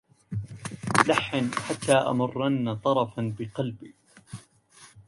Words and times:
لحن 1.07 1.51
حتى 1.53 1.93
أمرن 1.93 2.75
طرفا 2.75 3.35
بقلبي 3.39 3.93